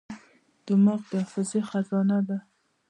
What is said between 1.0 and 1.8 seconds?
د حافظې